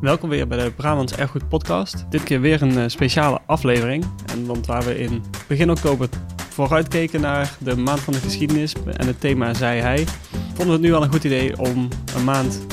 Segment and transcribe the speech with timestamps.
[0.00, 2.04] Welkom weer bij de Brabants Erfgoed Podcast.
[2.10, 4.04] Dit keer weer een uh, speciale aflevering.
[4.32, 6.08] En want waar we in begin oktober
[6.48, 10.80] vooruitkeken naar de maand van de geschiedenis en het thema Zij Hij, vonden we het
[10.80, 12.66] nu al een goed idee om een maand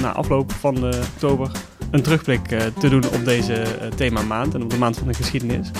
[0.00, 1.50] na afloop van oktober
[1.90, 5.06] een terugblik uh, te doen op deze uh, thema maand en op de maand van
[5.06, 5.70] de geschiedenis.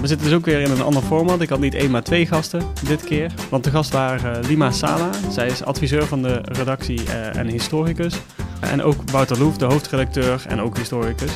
[0.00, 1.40] We zitten dus ook weer in een ander format.
[1.40, 3.32] Ik had niet één, maar twee gasten dit keer.
[3.50, 5.10] Want de gast waren Lima Sala.
[5.30, 8.14] Zij is adviseur van de redactie en historicus.
[8.70, 11.30] En ook Wouter Loef, de hoofdredacteur en ook historicus.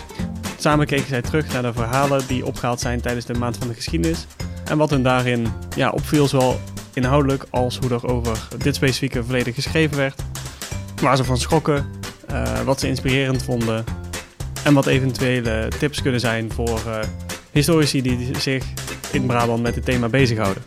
[0.58, 3.74] Samen keken zij terug naar de verhalen die opgehaald zijn tijdens de Maand van de
[3.74, 4.26] Geschiedenis.
[4.64, 5.46] En wat hun daarin
[5.76, 6.60] ja, opviel, zowel
[6.92, 10.22] inhoudelijk als hoe er over dit specifieke verleden geschreven werd.
[11.02, 11.86] Waar ze van schrokken,
[12.30, 13.84] uh, wat ze inspirerend vonden.
[14.64, 16.98] En wat eventuele tips kunnen zijn voor uh,
[17.50, 18.64] historici die zich
[19.12, 20.62] in Brabant met het thema bezighouden.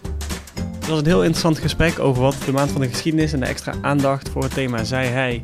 [0.79, 3.45] Het was een heel interessant gesprek over wat de Maand van de Geschiedenis en de
[3.45, 5.41] extra aandacht voor het thema Zij Hij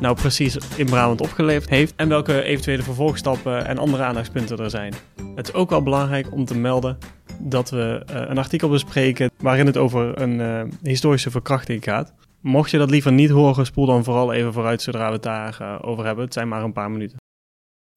[0.00, 4.94] nou precies in Brabant opgeleverd heeft en welke eventuele vervolgstappen en andere aandachtspunten er zijn.
[5.34, 6.98] Het is ook wel belangrijk om te melden
[7.38, 12.14] dat we uh, een artikel bespreken waarin het over een uh, historische verkrachting gaat.
[12.40, 16.00] Mocht je dat liever niet horen, spoel dan vooral even vooruit zodra we het daarover
[16.00, 16.24] uh, hebben.
[16.24, 17.16] Het zijn maar een paar minuten.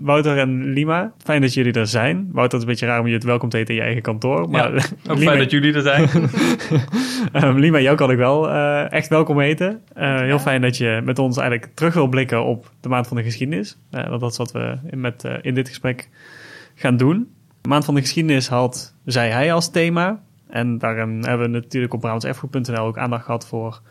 [0.02, 2.30] Wouter en Lima, fijn dat jullie er zijn.
[2.32, 4.04] Wouter, het is een beetje raar om je het welkom te heten in je eigen
[4.04, 4.50] kantoor.
[4.50, 6.10] Maar ja, ook Lima, fijn dat jullie er zijn.
[7.46, 9.82] um, Lima, jou kan ik wel uh, echt welkom heten.
[9.98, 13.18] Uh, heel fijn dat je met ons eigenlijk terug wil blikken op de Maand van
[13.18, 13.78] de Geschiedenis.
[13.92, 16.10] Uh, want dat is wat we in, met, in dit gesprek
[16.76, 17.28] gaan doen.
[17.62, 20.22] De Maand van de Geschiedenis had Zij Hij als thema.
[20.50, 23.82] En daarin hebben we natuurlijk op brabantserfgoed.nl ook aandacht gehad voor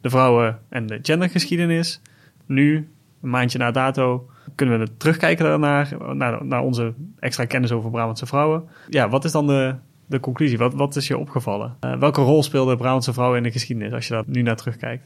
[0.00, 2.00] de vrouwen- en de gendergeschiedenis.
[2.46, 2.88] Nu,
[3.22, 8.26] een maandje na dato, kunnen we terugkijken daarnaar, naar, naar onze extra kennis over Brabantse
[8.26, 8.68] vrouwen.
[8.88, 9.74] Ja, wat is dan de,
[10.06, 10.58] de conclusie?
[10.58, 11.76] Wat, wat is je opgevallen?
[11.80, 15.04] Uh, welke rol speelden Brabantse vrouwen in de geschiedenis als je daar nu naar terugkijkt?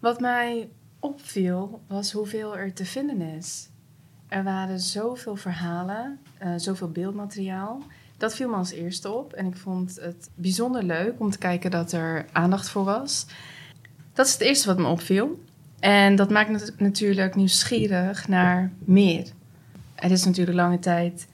[0.00, 3.68] Wat mij opviel was hoeveel er te vinden is.
[4.28, 7.82] Er waren zoveel verhalen, uh, zoveel beeldmateriaal.
[8.16, 11.70] Dat viel me als eerste op en ik vond het bijzonder leuk om te kijken
[11.70, 13.26] dat er aandacht voor was.
[14.12, 15.38] Dat is het eerste wat me opviel.
[15.84, 19.26] En dat maakt natuurlijk nieuwsgierig naar meer.
[19.94, 21.26] Er is natuurlijk lange tijd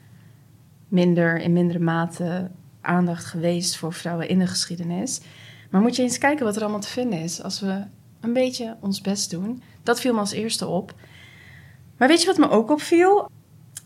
[0.87, 2.49] minder, in mindere mate
[2.81, 5.21] aandacht geweest voor vrouwen in de geschiedenis.
[5.69, 7.83] Maar moet je eens kijken wat er allemaal te vinden is als we
[8.21, 9.61] een beetje ons best doen.
[9.83, 10.93] Dat viel me als eerste op.
[11.97, 13.29] Maar weet je wat me ook opviel?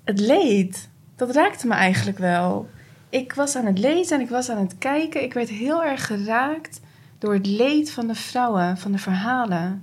[0.03, 0.89] Het leed.
[1.15, 2.69] Dat raakte me eigenlijk wel.
[3.09, 5.23] Ik was aan het lezen en ik was aan het kijken.
[5.23, 6.79] Ik werd heel erg geraakt
[7.19, 9.79] door het leed van de vrouwen, van de verhalen.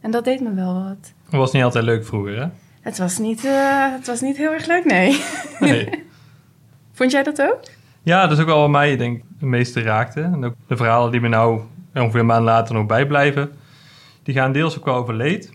[0.00, 1.12] En dat deed me wel wat.
[1.24, 2.46] Het was niet altijd leuk vroeger, hè?
[2.80, 5.24] Het was niet, uh, het was niet heel erg leuk, nee.
[5.60, 6.04] nee.
[6.92, 7.60] Vond jij dat ook?
[8.02, 10.20] Ja, dat is ook wel wat mij, denk het meeste raakte.
[10.20, 11.60] En ook de verhalen die me nou
[11.94, 13.50] ongeveer een maand later nog bijblijven...
[14.22, 15.52] die gaan deels ook wel over leed...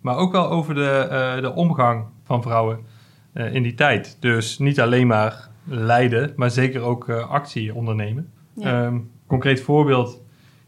[0.00, 2.78] maar ook wel over de, uh, de omgang van vrouwen
[3.34, 4.16] uh, in die tijd.
[4.20, 8.32] Dus niet alleen maar lijden, maar zeker ook actie ondernemen.
[8.54, 8.84] Ja.
[8.84, 10.21] Um, concreet voorbeeld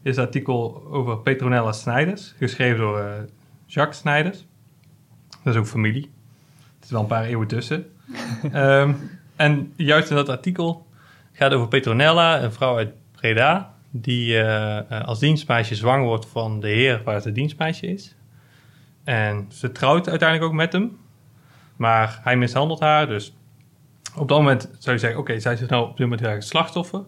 [0.05, 3.13] is het artikel over Petronella Snijders, geschreven door uh,
[3.65, 4.45] Jacques Snijders.
[5.43, 6.11] Dat is ook familie.
[6.75, 7.85] Het is wel een paar eeuwen tussen.
[8.53, 10.85] um, en juist in dat artikel
[11.31, 16.59] gaat het over Petronella, een vrouw uit Breda, die uh, als dienstmeisje zwanger wordt van
[16.59, 18.15] de heer waar het dienstmeisje is.
[19.03, 20.97] En ze trouwt uiteindelijk ook met hem,
[21.75, 23.07] maar hij mishandelt haar.
[23.07, 23.35] Dus
[24.15, 26.41] op dat moment zou je zeggen: oké, okay, zij is nou op dit moment een
[26.41, 27.03] slachtoffer.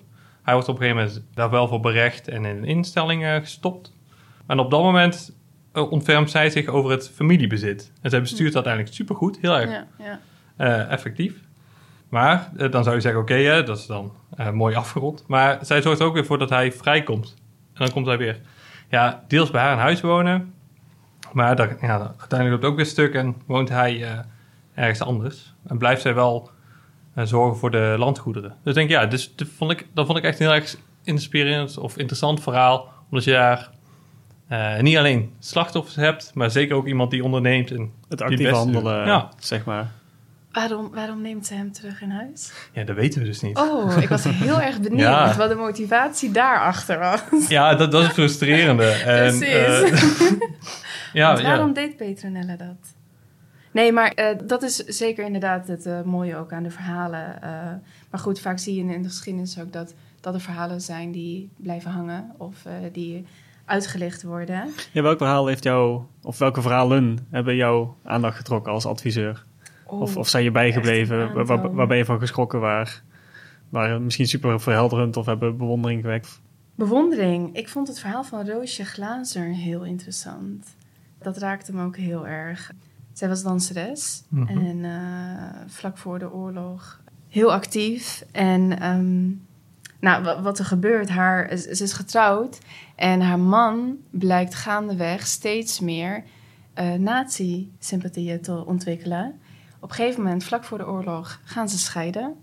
[0.47, 3.35] Hij wordt op een gegeven moment daar wel voor berecht en in een instelling uh,
[3.35, 3.93] gestopt.
[4.45, 5.35] En op dat moment
[5.73, 7.91] uh, ontfermt zij zich over het familiebezit.
[8.01, 10.19] En zij bestuurt dat eigenlijk supergoed, heel erg ja, ja.
[10.57, 11.33] Uh, effectief.
[12.09, 14.11] Maar dan zou je zeggen, oké, okay, dat is dan
[14.53, 15.23] mooi afgerond.
[15.27, 17.35] Maar zij zorgt er ook weer voor dat hij vrijkomt.
[17.73, 18.39] En dan komt hij weer,
[18.89, 20.53] ja, deels bij haar in huis wonen.
[21.31, 24.23] Maar daar, ja, uiteindelijk loopt ook weer stuk en woont hij
[24.73, 25.53] ergens anders.
[25.67, 26.49] En blijft zij wel
[27.17, 28.55] en zorgen voor de landgoederen.
[28.63, 31.77] Dus denk ja, dus dat vond ik, dat vond ik echt een heel erg inspirerend
[31.77, 32.89] of interessant verhaal.
[33.09, 33.69] Omdat je daar
[34.51, 37.71] uh, niet alleen slachtoffers hebt, maar zeker ook iemand die onderneemt.
[37.71, 39.29] En het actief handelen, ja.
[39.39, 39.91] zeg maar.
[40.51, 42.53] Waarom, waarom neemt ze hem terug in huis?
[42.73, 43.57] Ja, dat weten we dus niet.
[43.57, 45.35] Oh, ik was heel erg benieuwd ja.
[45.35, 47.47] wat de motivatie daarachter was.
[47.47, 48.89] Ja, dat, dat is frustrerende.
[48.89, 50.35] en, Precies.
[51.13, 51.73] Uh, ja, waarom ja.
[51.73, 52.96] deed Petronella dat?
[53.71, 57.35] Nee, maar uh, dat is zeker inderdaad het uh, mooie ook aan de verhalen.
[57.35, 57.49] Uh,
[58.09, 61.49] maar goed, vaak zie je in de geschiedenis ook dat, dat er verhalen zijn die
[61.57, 63.25] blijven hangen of die
[63.65, 64.69] uitgelicht worden.
[64.91, 69.45] Ja, welk verhaal heeft jou, of welke verhalen hebben jouw aandacht getrokken als adviseur?
[69.85, 71.33] Oh, of, of zijn je bijgebleven?
[71.33, 72.59] Waar, waar, waar, ben je van geschrokken?
[72.59, 73.03] Waar,
[73.69, 76.41] waar misschien super verhelderend of hebben bewondering gewekt?
[76.75, 77.55] Bewondering.
[77.55, 80.75] Ik vond het verhaal van Roosje Glazer heel interessant.
[81.19, 82.71] Dat raakte me ook heel erg
[83.17, 84.57] Zij was danseres Mhm.
[84.57, 88.25] en eh, vlak voor de oorlog heel actief.
[88.31, 89.25] En ehm,
[89.99, 92.57] nou, wa- wat er gebeurt, haar, ze is getrouwd
[92.95, 96.23] en haar man blijkt gaandeweg steeds meer
[96.73, 99.39] eh nazi-sympathieën te ontwikkelen.
[99.79, 102.35] Op een gegeven moment, vlak voor de oorlog, gaan ze scheiden.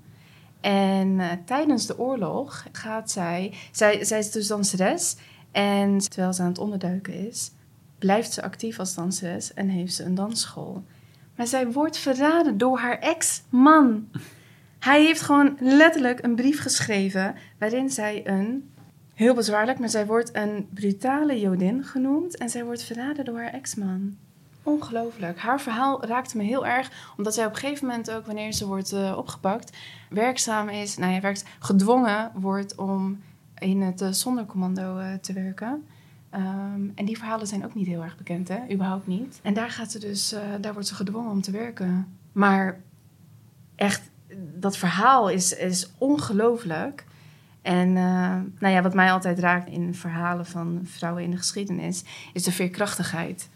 [0.61, 5.17] En eh, tijdens de oorlog gaat zij, zij, zij is dus danseres.
[5.53, 7.51] En terwijl ze aan het onderduiken is,
[8.05, 10.85] blijft ze actief als danseres en heeft ze een dansschool.
[11.37, 14.09] Maar zij wordt verraden door haar ex-man.
[14.79, 18.71] Hij heeft gewoon letterlijk een brief geschreven waarin zij een,
[19.15, 23.53] heel bezwaarlijk, maar zij wordt een brutale Jodin genoemd en zij wordt verraden door haar
[23.53, 24.17] ex-man.
[24.63, 25.39] Ongelooflijk.
[25.39, 28.67] Haar verhaal raakte me heel erg, omdat zij op een gegeven moment ook, wanneer ze
[28.67, 29.77] wordt eh, opgepakt,
[30.11, 33.21] werkzaam is, nou ja, werkt, gedwongen wordt om
[33.59, 34.11] in het uh,
[35.21, 35.85] te werken.
[36.35, 38.59] Ehm, en die verhalen zijn ook niet heel erg bekend, hè?
[38.73, 39.41] Überhaupt niet.
[39.43, 42.19] En daar gaat ze dus, eh, daar wordt ze gedwongen om te werken.
[42.33, 42.81] Maar
[43.75, 44.11] echt,
[44.55, 47.05] dat verhaal is, is ongelooflijk.
[47.63, 52.05] En uh, nou ja, wat mij altijd raakt in verhalen van vrouwen in de geschiedenis,
[52.33, 53.49] is de veerkrachtigheid.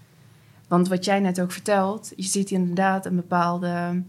[0.69, 4.03] Want wat jij net ook vertelt, je ziet inderdaad een bepaalde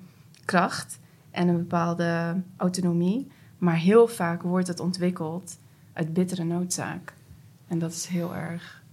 [0.46, 1.00] kracht
[1.32, 3.32] en een bepaalde autonomie.
[3.58, 5.58] Maar heel vaak wordt het ontwikkeld
[5.94, 7.14] uit bittere noodzaak.
[7.70, 8.84] En dat is heel erg.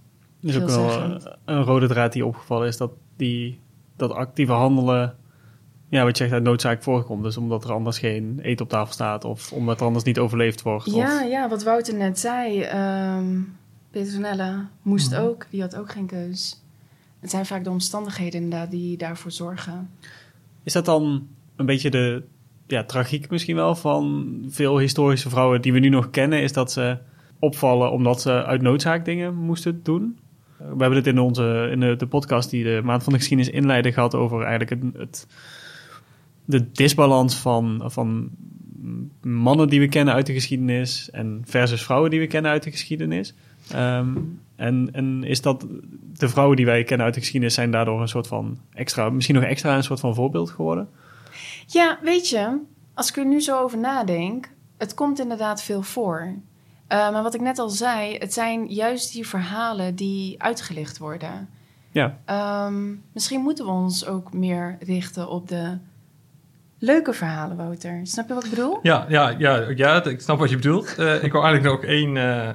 [0.41, 3.59] Er is ook wel een rode draad die opgevallen is dat die,
[3.95, 5.15] dat actieve handelen,
[5.89, 7.23] ja, wat je zegt, uit noodzaak voorkomt.
[7.23, 10.61] Dus omdat er anders geen eten op tafel staat of omdat er anders niet overleefd
[10.61, 10.85] wordt.
[10.85, 11.29] Ja, of...
[11.29, 12.63] ja wat Wouter net zei.
[13.17, 13.57] Um,
[13.91, 15.25] Petronella moest mm -hmm.
[15.25, 16.61] ook, die had ook geen keus.
[17.19, 19.89] Het zijn vaak de omstandigheden inderdaad die daarvoor zorgen.
[20.63, 22.23] Is dat dan een beetje de
[22.67, 26.41] ja, tragiek misschien wel van veel historische vrouwen die we nu nog kennen?
[26.41, 26.97] Is dat ze
[27.39, 30.17] opvallen omdat ze uit noodzaak dingen moesten doen?
[30.57, 33.53] We hebben het in, onze, in de, de podcast die de Maand van de Geschiedenis
[33.53, 35.27] inleidde gehad over eigenlijk het, het,
[36.45, 38.29] de disbalans van, van
[39.21, 42.71] mannen die we kennen uit de geschiedenis en versus vrouwen die we kennen uit de
[42.71, 43.33] geschiedenis.
[43.75, 45.65] Um, en, en is dat
[46.13, 49.35] de vrouwen die wij kennen uit de geschiedenis zijn daardoor een soort van extra, misschien
[49.35, 50.89] nog extra een soort van voorbeeld geworden?
[51.67, 52.59] Ja, weet je,
[52.93, 56.35] als ik er nu zo over nadenk, het komt inderdaad veel voor.
[56.91, 61.49] Uh, maar wat ik net al zei, het zijn juist die verhalen die uitgelicht worden.
[61.91, 62.17] Ja.
[62.65, 65.77] Um, misschien moeten we ons ook meer richten op de
[66.79, 67.99] leuke verhalen, Wouter.
[68.03, 68.79] Snap je wat ik bedoel?
[68.81, 70.95] Ja, ja, ja, ja ik snap wat je bedoelt.
[70.99, 72.49] Uh, ik wil eigenlijk nog één uh,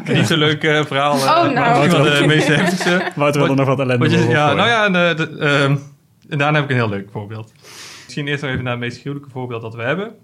[0.00, 0.16] okay.
[0.16, 1.14] niet zo leuk uh, verhaal.
[1.14, 1.84] oh, nou.
[1.84, 3.02] Een van de meest heftigste.
[3.16, 5.76] Wouter wil er nog wat ellende je, Ja, nou ja, en, de, ehm,
[6.28, 7.52] en daarna heb ik een heel leuk voorbeeld.
[8.04, 10.14] Misschien eerst nog even naar het meest gruwelijke voorbeeld dat we hebben.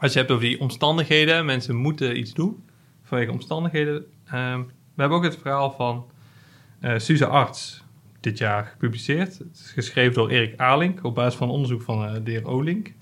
[0.00, 2.64] Als je hebt over die omstandigheden, mensen moeten iets doen
[3.02, 3.94] vanwege omstandigheden.
[4.34, 6.06] Um, we hebben ook het verhaal van
[6.80, 7.84] uh, Suze Arts
[8.20, 9.38] dit jaar gepubliceerd.
[9.38, 12.92] Het is geschreven door Erik Alink op basis van onderzoek van uh, de heer Olink.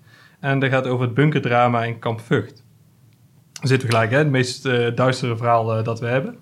[0.41, 2.65] En dat gaat over het bunkerdrama in Kamp Vught.
[3.53, 4.19] Dan zitten we gelijk, hè?
[4.19, 6.39] Het meest uh, duistere verhaal dat we hebben.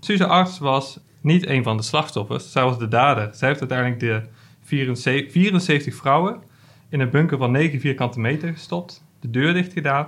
[0.00, 2.52] Suze Arts was niet een van de slachtoffers.
[2.52, 3.34] Zij was de dader.
[3.34, 4.22] Zij heeft uiteindelijk de
[4.62, 6.42] 74, 74 vrouwen
[6.88, 9.04] in een bunker van 9 vierkante meter gestopt.
[9.22, 10.06] De deur dicht gedaan.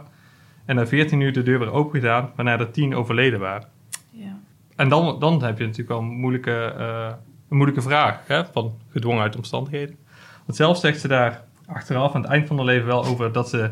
[0.64, 3.68] En na 14 uur de deur weer open gedaan, waarna er 10 overleden waren.
[4.10, 4.38] Ja.
[4.76, 7.12] En dan, dan heb je natuurlijk wel een moeilijke, uh,
[7.48, 9.96] een moeilijke vraag, hè, van gedwongen uit omstandigheden.
[10.44, 13.48] Want zelf zegt ze daar achteraf aan het eind van haar leven wel over dat
[13.48, 13.70] ze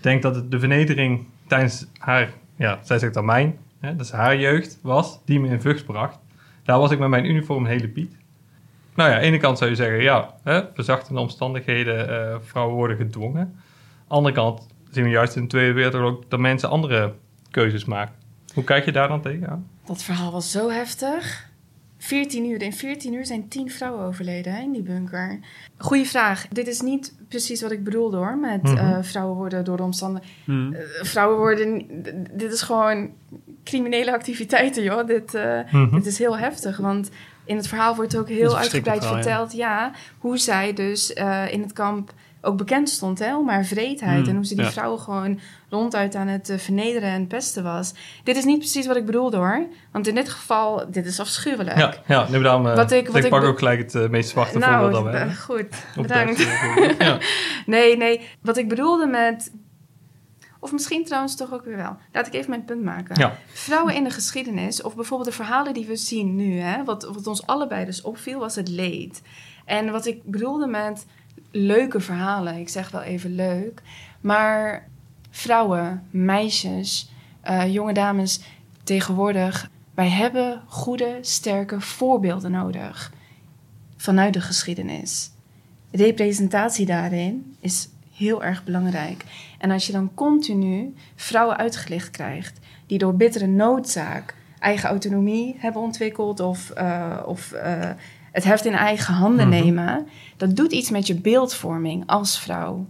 [0.00, 4.12] denkt dat het de vernedering tijdens haar, ja, zij zegt dan mijn, hè, dat is
[4.12, 6.18] haar jeugd was, die me in vucht bracht.
[6.62, 8.16] Daar was ik met mijn uniform een hele piet.
[8.94, 12.76] Nou ja, aan de ene kant zou je zeggen, ja, hè, verzachtende omstandigheden, uh, vrouwen
[12.76, 13.40] worden gedwongen.
[13.40, 13.52] Aan
[14.08, 17.14] de andere kant zien we juist in de Tweede Wereldoorlog dat mensen andere
[17.50, 18.14] keuzes maken.
[18.54, 19.68] Hoe kijk je daar dan tegenaan?
[19.86, 21.52] Dat verhaal was zo heftig.
[21.98, 22.62] 14 uur.
[22.62, 25.38] In 14 uur zijn 10 vrouwen overleden hè, in die bunker.
[25.76, 26.48] Goeie vraag.
[26.48, 28.36] Dit is niet precies wat ik bedoelde hoor.
[28.36, 28.90] Met mm -hmm.
[28.90, 30.34] uh, vrouwen worden door de omstandigheden.
[30.44, 30.72] Mm.
[30.72, 31.86] Uh, vrouwen worden.
[32.32, 33.10] Dit is gewoon
[33.64, 35.06] criminele activiteiten, joh.
[35.06, 35.90] Dit, uh, mm -hmm.
[35.90, 36.76] dit is heel heftig.
[36.76, 37.10] Want
[37.44, 39.52] in het verhaal wordt ook heel uitgebreid verhaal, verteld.
[39.52, 39.80] Ja.
[39.80, 39.92] ja.
[40.18, 41.10] hoe zij dus
[41.50, 42.12] in het kamp
[42.44, 44.22] ook bekend stond hè, om haar vreedheid.
[44.22, 44.70] Mm, en hoe ze die ja.
[44.70, 47.94] vrouwen gewoon ronduit aan het uh, vernederen en pesten was.
[48.24, 49.66] Dit is niet precies wat ik bedoelde hoor.
[49.92, 51.78] Want in dit geval, dit is afschuwelijk.
[51.78, 54.28] Ja, ja nee, daarom, uh, wat ik, wat ik pak ook gelijk het uh, meest
[54.28, 55.34] zwarte nou, voorbeeld dan wij.
[55.34, 56.46] goed, bedankt.
[56.98, 57.18] ja.
[57.66, 59.52] Nee, nee, wat ik bedoelde met...
[60.60, 61.96] Of misschien trouwens toch ook weer wel.
[62.12, 63.18] Laat ik even mijn punt maken.
[63.18, 63.36] Ja.
[63.52, 66.58] Vrouwen in de geschiedenis, of bijvoorbeeld de verhalen die we zien nu...
[66.58, 69.22] Hè, wat, wat ons allebei dus opviel, was het leed.
[69.64, 71.06] En wat ik bedoelde met
[71.54, 72.58] leuke verhalen.
[72.58, 73.82] Ik zeg wel even leuk.
[74.20, 74.88] Maar
[75.30, 77.12] vrouwen, meisjes,
[77.48, 78.40] uh, jonge dames
[78.82, 79.70] tegenwoordig...
[79.94, 83.12] wij hebben goede, sterke voorbeelden nodig
[83.96, 85.30] vanuit de geschiedenis.
[85.90, 89.24] representatie daarin is heel erg belangrijk.
[89.58, 95.82] En als je dan continu vrouwen uitgelicht krijgt die door bittere noodzaak eigen autonomie hebben
[95.82, 97.90] ontwikkeld of, uh, of uh,
[98.34, 99.62] het heft in eigen handen Mhm.
[99.62, 102.86] nemen, dat doet iets met je beeldvorming als vrouw.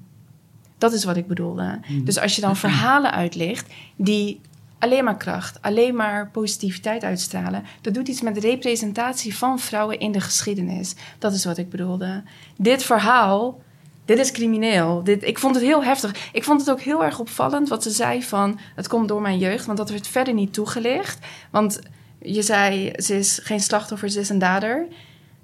[0.79, 1.81] Dat is wat ik bedoelde.
[2.05, 4.41] Dus als je dan verhalen uitlicht die
[4.79, 9.99] alleen maar kracht, alleen maar positiviteit uitstralen, dat doet iets met de representatie van vrouwen
[9.99, 10.95] in de geschiedenis.
[11.19, 12.23] Dat is wat ik bedoelde.
[12.57, 13.61] Dit verhaal,
[14.05, 15.03] dit is crimineel.
[15.05, 16.31] Dit, ik vond het heel heftig.
[16.33, 19.39] Ik vond het ook heel erg opvallend wat ze zei van, het komt door mijn
[19.39, 21.19] jeugd, want dat werd verder niet toegelicht.
[21.51, 21.81] Want
[22.23, 24.87] je zei, ze is geen slachtoffer, ze is een dader.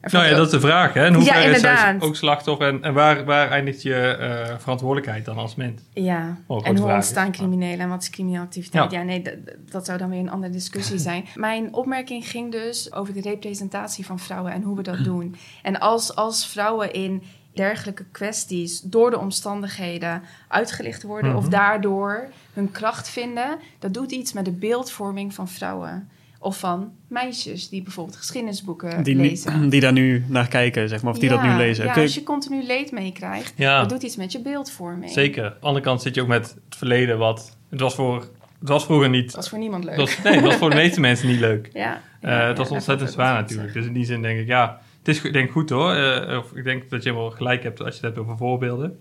[0.00, 0.92] Nou ja, dat is de vraag.
[0.92, 1.06] Hè?
[1.06, 2.02] In hoeverre is inderdaad.
[2.02, 5.82] ook slachtoffer en, en waar, waar eindigt je eh, verantwoordelijkheid dan als mens?
[5.92, 8.90] Ja, en hoe ontstaan criminelen en wat is criminele activiteit?
[8.90, 8.98] Ja.
[8.98, 9.34] Ja, nee, dat,
[9.70, 11.24] dat zou dan weer een andere discussie zijn.
[11.34, 15.36] Mijn opmerking ging dus over de representatie van vrouwen en hoe we dat doen.
[15.62, 17.22] En als, als vrouwen in
[17.54, 21.50] dergelijke kwesties door de omstandigheden uitgelicht worden of Mhm.
[21.50, 26.08] daardoor hun kracht vinden, dat doet iets met de beeldvorming van vrouwen.
[26.42, 29.68] Of van meisjes die bijvoorbeeld geschiedenisboeken Die, lezen.
[29.70, 31.84] die daar nu naar kijken, zeg maar, of die dat nu lezen.
[31.84, 33.80] Ja, als je continu leed meekrijgt, Ja.
[33.80, 35.10] dat doet iets met je beeldvorming.
[35.10, 35.44] Zeker.
[35.44, 37.56] Aan de andere kant zit je ook met het verleden wat...
[37.68, 38.16] Het was, voor,
[38.60, 39.24] het was vroeger niet...
[39.26, 39.96] Dat was voor niemand leuk.
[39.96, 41.70] Het was, nee, het was voor de meeste mensen niet leuk.
[41.72, 43.72] Ja, Eh, ja, het was ontzettend zwaar natuurlijk.
[43.72, 45.92] Dus in die zin denk ik, ja, het is goed- denk ik goed hoor.
[45.94, 48.98] Eh, of ik denk dat je wel gelijk hebt als je het hebt over voorbeelden.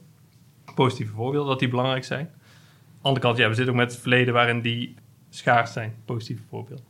[0.75, 2.19] Positieve voorbeelden, dat die belangrijk zijn.
[2.25, 2.29] Aan
[3.01, 4.95] de andere kant, ja, we zitten ook met het verleden waarin die
[5.29, 5.93] schaars zijn.
[6.05, 6.85] Positieve voorbeelden.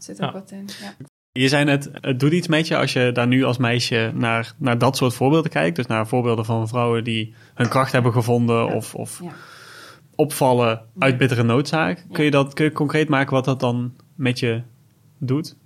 [0.00, 0.38] Er zit ook Ja.
[0.38, 0.68] wat in.
[0.80, 0.94] Ja.
[1.32, 4.54] Je zei net, het doet iets met je als je daar nu als meisje naar,
[4.58, 5.76] naar dat soort voorbeelden kijkt.
[5.76, 8.74] Dus naar voorbeelden van vrouwen die hun kracht hebben gevonden Ja.
[8.74, 9.32] of, of Ja.
[10.14, 11.98] opvallen uit bittere noodzaak.
[11.98, 12.04] Ja.
[12.12, 14.62] Kun, je dat, kun je concreet maken wat dat dan met je
[15.18, 15.56] doet?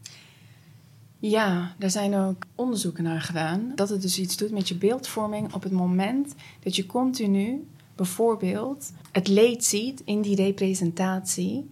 [1.19, 3.73] ja, daar zijn ook onderzoeken naar gedaan.
[3.75, 8.93] Dat het dus iets doet met je beeldvorming op het moment dat je continu bijvoorbeeld
[9.13, 11.71] het leed ziet in die representatie.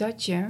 [0.00, 0.46] Omdat je.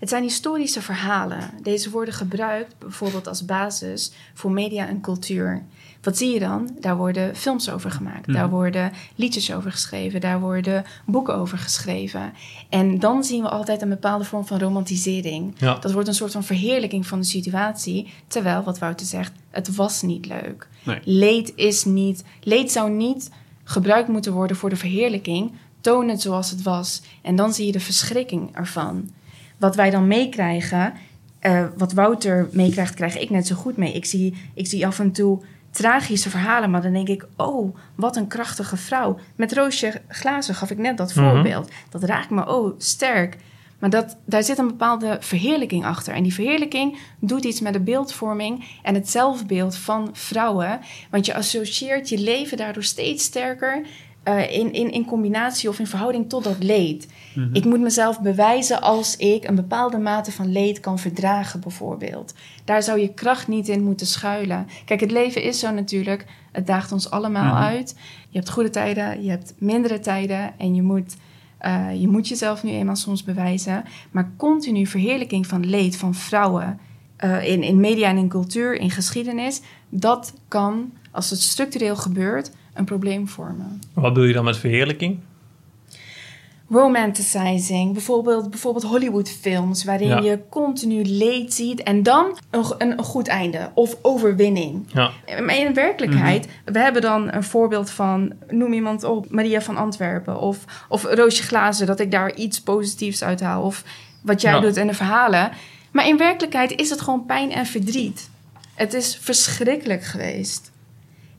[0.00, 1.50] Het zijn historische verhalen.
[1.62, 5.62] Deze worden gebruikt bijvoorbeeld als basis voor media en cultuur.
[6.02, 6.76] Wat zie je dan?
[6.80, 8.26] Daar worden films over gemaakt.
[8.32, 8.54] Daar Mhm.
[8.54, 10.20] worden liedjes over geschreven.
[10.20, 12.32] Daar worden boeken over geschreven.
[12.68, 15.54] En dan zien we altijd een bepaalde vorm van romantisering.
[15.58, 15.74] Ja.
[15.78, 18.12] Dat wordt een soort van verheerlijking van de situatie.
[18.26, 20.68] Terwijl, wat Wouter zegt, het was niet leuk.
[20.84, 21.00] Nee.
[21.04, 22.24] Leed is niet.
[22.42, 23.30] Leed zou niet
[23.68, 25.52] gebruikt moeten worden voor de verheerlijking.
[25.80, 27.02] Toon het zoals het was.
[27.22, 29.10] En dan zie je de verschrikking ervan.
[29.58, 30.92] Wat wij dan meekrijgen,
[31.38, 33.92] eh, wat Wouter meekrijgt, krijg ik net zo goed mee.
[33.92, 38.16] Ik zie, ik zie af en toe tragische verhalen, maar dan denk ik: oh, wat
[38.16, 39.18] een krachtige vrouw.
[39.36, 41.30] Met Roosje Glazen gaf ik net dat Mhm.
[41.30, 41.70] voorbeeld.
[41.90, 43.36] Dat raakt me, oh, sterk.
[43.78, 46.14] Maar dat, daar zit een bepaalde verheerlijking achter.
[46.14, 50.80] En die verheerlijking doet iets met de beeldvorming en het zelfbeeld van vrouwen.
[51.10, 53.86] Want je associeert je leven daardoor steeds sterker
[54.22, 57.08] eh, in, in, in combinatie of in verhouding tot dat leed.
[57.34, 57.54] Mhm.
[57.54, 62.34] Ik moet mezelf bewijzen als ik een bepaalde mate van leed kan verdragen, bijvoorbeeld.
[62.64, 64.66] Daar zou je kracht niet in moeten schuilen.
[64.84, 66.24] Kijk, het leven is zo natuurlijk.
[66.52, 67.62] Het daagt ons allemaal Mhm.
[67.62, 67.94] uit.
[68.28, 70.52] Je hebt goede tijden, je hebt mindere tijden.
[70.58, 71.16] En je moet,
[71.58, 73.84] eh, je moet jezelf nu eenmaal soms bewijzen.
[74.10, 76.78] Maar continu verheerlijking van leed van vrouwen
[77.16, 79.60] eh, in, in media en in cultuur, in geschiedenis.
[79.88, 83.80] Dat kan, als het structureel gebeurt, een probleem vormen.
[83.92, 85.18] Wat bedoel je dan met verheerlijking?
[86.70, 90.18] Romanticizing, bijvoorbeeld, bijvoorbeeld Hollywoodfilms, waarin Ja.
[90.20, 94.84] je continu leed ziet en dan een, een, goed einde of overwinning.
[94.92, 95.10] Ja.
[95.42, 100.40] Maar in werkelijkheid, we hebben dan een voorbeeld van, noem iemand op, Maria van Antwerpen
[100.40, 103.84] of, of Roosje Glazen, dat ik daar iets positiefs uit haal of
[104.22, 104.60] wat jij Ja.
[104.60, 105.50] doet in de verhalen.
[105.92, 108.30] Maar in werkelijkheid is het gewoon pijn en verdriet.
[108.74, 110.70] Het is verschrikkelijk geweest.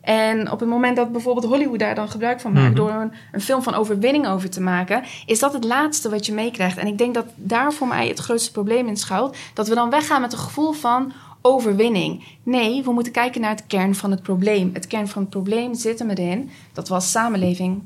[0.01, 2.65] En op het moment dat bijvoorbeeld Hollywood daar dan gebruik van maakt...
[2.67, 2.75] Mhm.
[2.75, 5.03] door een, een film van overwinning over te maken...
[5.25, 6.77] is dat het laatste wat je meekrijgt.
[6.77, 9.37] En ik denk dat daar voor mij het grootste probleem in schuilt.
[9.53, 12.23] Dat we dan weggaan met een gevoel van overwinning.
[12.43, 14.69] Nee, we moeten kijken naar het kern van het probleem.
[14.73, 16.49] Het kern van het probleem zit hem erin...
[16.73, 17.83] dat we als samenleving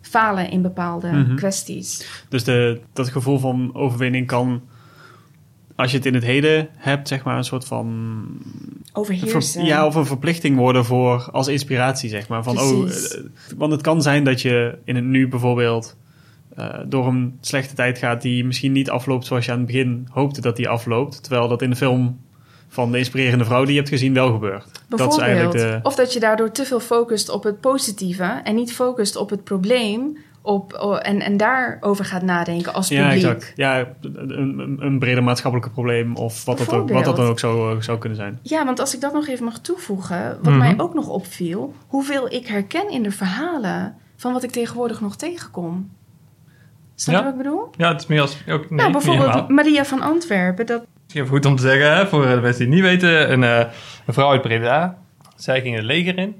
[0.00, 1.34] falen in bepaalde Mhm.
[1.36, 2.06] kwesties.
[2.28, 4.62] Dus de, dat gevoel van overwinning kan,
[5.78, 8.16] als je het in het heden hebt, zeg maar een soort van...
[8.84, 9.64] Ver- Overheersen.
[9.64, 12.42] ja, of een verplichting worden voor als inspiratie, zeg maar.
[12.42, 13.14] Van, oh, Precies.
[13.14, 13.22] eh,
[13.56, 15.96] want het kan zijn dat je in het nu bijvoorbeeld
[16.56, 20.08] eh, door een slechte tijd gaat die misschien niet afloopt zoals je aan het begin
[20.10, 21.22] hoopte dat die afloopt.
[21.22, 22.20] Terwijl dat in de film
[22.68, 24.66] van de inspirerende vrouw die je hebt gezien wel gebeurt.
[24.88, 25.80] Dat is eigenlijk de...
[25.82, 29.44] Of dat je daardoor te veel focust op het positieve en niet focust op het
[29.44, 30.16] probleem
[30.48, 33.24] op, oh, en, en daarover gaat nadenken als Ja, publiek.
[33.24, 33.52] exact.
[33.56, 37.82] Ja, een, een- breder maatschappelijk probleem of wat dat, ook, wat dat dan ook zou,
[37.82, 38.38] zou kunnen zijn.
[38.42, 40.58] Ja, want als ik dat nog even mag toevoegen, wat Mhm.
[40.58, 45.16] mij ook nog opviel, hoeveel ik herken in de verhalen van wat ik tegenwoordig nog
[45.16, 45.90] tegenkom.
[46.94, 47.26] Snap je Ja.
[47.26, 47.68] wat ik bedoel?
[47.76, 48.36] Ja, het is meer als...
[48.48, 49.48] Ook, nee, nou, bijvoorbeeld.
[49.48, 50.66] Maria van Antwerpen.
[50.66, 53.32] Dat, Misschien even goed om te zeggen, hè, voor de mensen die het niet weten.
[53.32, 53.72] Een, eh,
[54.06, 54.98] een vrouw uit Breda.
[55.36, 56.34] Zij ging het leger in.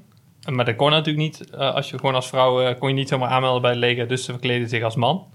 [0.51, 1.49] Maar dat kon natuurlijk niet.
[1.49, 4.07] eh, als je gewoon als vrouw eh, kon je niet zomaar aanmelden bij het leger.
[4.07, 5.27] Dus ze verkleedde zich als man.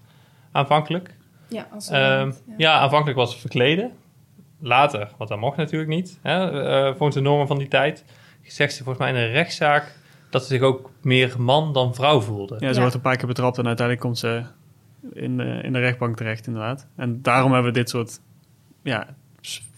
[0.52, 1.14] Aanvankelijk.
[1.49, 2.73] ja, als Ehm, ja.
[2.78, 3.92] aanvankelijk was ze verkleden.
[4.61, 6.18] Later, want dat mocht natuurlijk niet.
[6.23, 8.04] Hè, eh, volgens de normen van die tijd.
[8.42, 9.96] Zegt ze volgens mij in een rechtszaak
[10.30, 12.54] dat ze zich ook meer man dan vrouw voelde.
[12.58, 12.80] Ja, ze Ja.
[12.80, 14.42] wordt een paar keer betrapt en uiteindelijk komt ze
[15.12, 16.87] in, de- in de rechtbank terecht, inderdaad.
[16.96, 18.20] En daarom hebben we dit soort
[18.82, 19.06] ja,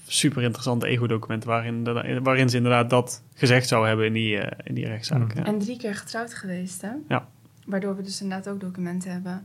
[0.06, 1.84] super interessante ego-documenten waarin,
[2.22, 5.34] waarin ze inderdaad dat gezegd zou hebben in die, eh, in die rechtszaak.
[5.34, 5.44] Ja.
[5.44, 6.90] En drie keer getrouwd geweest, hè?
[7.08, 7.28] Ja.
[7.66, 9.42] Waardoor we dus inderdaad ook documenten hebben.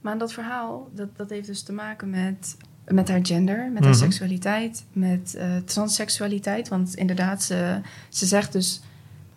[0.00, 2.56] Maar dat verhaal, dat, dat heeft dus te maken met,
[2.88, 4.02] met haar gender, met haar Mhm.
[4.02, 6.68] seksualiteit, met eh, transseksualiteit.
[6.68, 8.80] Want inderdaad, ze, ze zegt dus,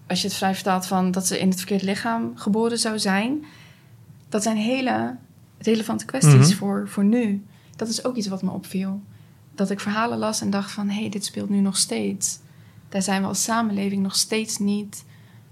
[0.08, 3.46] als je het vrij vertaalt van dat ze in het verkeerde lichaam geboren zou zijn.
[4.30, 5.16] Dat zijn hele
[5.58, 6.58] relevante kwesties Mhm.
[6.58, 7.44] voor, voor nu.
[7.76, 9.02] Dat is ook iets wat me opviel.
[9.60, 12.40] Dat ik verhalen las en dacht van, hé, hey, dit speelt nu nog steeds.
[12.90, 15.06] Daar zijn we als samenleving nog steeds niet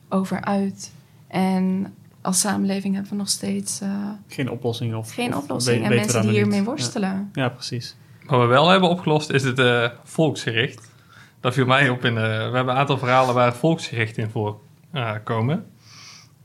[0.10, 0.92] over uit.
[1.28, 3.90] En als samenleving hebben we nog steeds eh,
[4.28, 5.84] Geen oplossing of geen of oplossing.
[5.84, 7.30] en mensen die hiermee worstelen.
[7.34, 7.96] Ja, ja, precies.
[8.26, 10.92] Wat we wel hebben opgelost is het eh, volksgericht.
[11.40, 15.66] Dat viel mij op in de, We hebben een aantal verhalen waar volksgericht in voorkomen.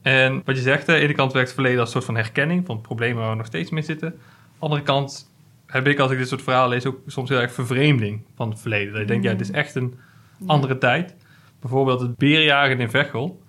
[0.03, 2.17] en wat je zegt, aan de ene kant werkt het verleden als een soort van
[2.17, 4.09] herkenning van problemen waar we nog steeds mee zitten.
[4.09, 4.19] Aan
[4.59, 5.31] de andere kant
[5.73, 8.61] heb ik, als ik dit soort verhalen lees, ook soms heel erg vervreemding van het
[8.61, 8.93] verleden.
[8.93, 9.99] Dat je denkt, ja, het is echt een
[10.47, 11.15] andere tijd.
[11.61, 13.43] Bijvoorbeeld het berenjagen in Veghel.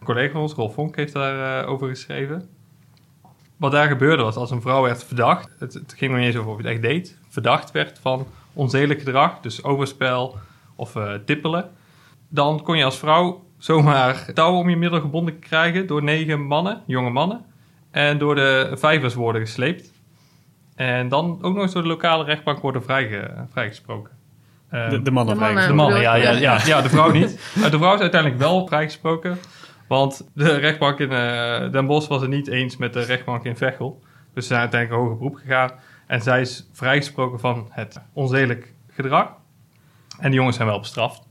[0.00, 2.48] Een collega van ons, Rolf Vonk, heeft daarover over geschreven.
[3.56, 6.36] Wat daar gebeurde was, als een vrouw werd verdacht, het, het ging nog niet eens
[6.36, 10.38] over of je het echt deed, verdacht werd van onzedelijk gedrag, dus overspel
[10.76, 11.70] of eh, tippelen,
[12.28, 16.82] dan kon je als vrouw zomaar touwen om je middel gebonden krijgen door negen mannen,
[16.86, 17.44] jonge mannen,
[17.90, 19.92] en door de vijvers worden gesleept.
[20.86, 24.12] En dan ook nog eens door de lokale rechtbank worden vrijge, vrijgesproken.
[24.70, 25.66] Ehm, De, de mannen de mannen.
[25.68, 27.52] de mannen, ja, ja, ja, ja, de vrouw niet.
[27.60, 29.38] Maar de vrouw is uiteindelijk wel vrijgesproken.
[29.88, 33.56] Want de rechtbank in eh, Den Bosch was het niet eens met de rechtbank in
[33.56, 34.02] Veghel.
[34.34, 35.70] Dus ze zijn uiteindelijk een hoger beroep gegaan.
[36.06, 39.28] En zij is vrijgesproken van het onzedelijk gedrag.
[40.18, 41.22] En die jongens zijn wel bestraft.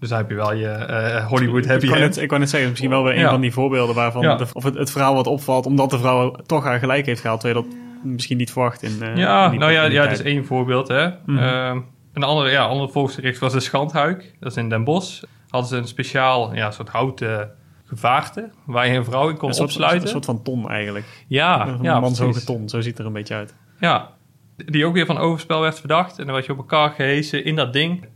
[0.00, 1.98] Dus daar heb je wel je eh, Hollywood Ik happy end.
[1.98, 3.30] net, ik wou net zeggen, misschien wel weer een Ja.
[3.30, 4.36] van die voorbeelden waarvan Ja.
[4.36, 7.40] de- of het, het verhaal wat opvalt, omdat de vrouw toch haar gelijk heeft gehaald,
[7.40, 10.28] terwijl dat misschien niet verwacht in, eh, Ja, in nou ja, ja dat is tijd.
[10.28, 10.88] één voorbeeld.
[10.88, 11.02] Hè.
[11.26, 11.80] Ehm,
[12.12, 14.34] een andere, ja, ander volksgericht was de Schandhuik.
[14.40, 15.22] Dat is in Den Bosch.
[15.48, 17.50] Hadden ze een speciaal ja, soort houten
[17.84, 20.02] gevaarte waar je een vrouw in kon een soort, opsluiten.
[20.02, 21.24] Een soort van ton eigenlijk.
[21.28, 23.54] ja, een ja, manshoge ton, zo ziet het er een beetje uit.
[23.80, 24.10] Ja,
[24.56, 26.18] die ook weer van overspel werd verdacht.
[26.18, 28.06] En dan werd je op elkaar gehesen in dat ding.